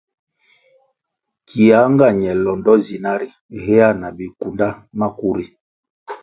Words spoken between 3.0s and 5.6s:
ri hea na bikunda maku ri.